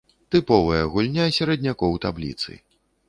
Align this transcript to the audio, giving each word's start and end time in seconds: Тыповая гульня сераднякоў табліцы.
Тыповая 0.35 0.79
гульня 0.95 1.27
сераднякоў 1.37 2.01
табліцы. 2.07 2.51